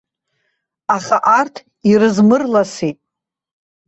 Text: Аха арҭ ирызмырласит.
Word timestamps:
Аха 0.95 1.17
арҭ 1.39 1.55
ирызмырласит. 1.89 2.97